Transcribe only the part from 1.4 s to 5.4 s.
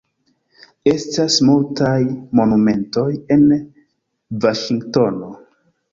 multaj monumentoj en Vaŝingtono.